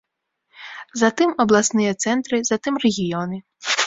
Затым 1.01 1.29
абласныя 1.45 1.91
цэнтры, 2.05 2.37
затым 2.51 2.73
рэгіёны. 2.85 3.37